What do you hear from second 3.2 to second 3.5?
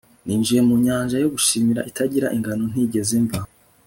mva